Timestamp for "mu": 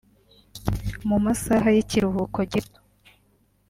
1.07-1.17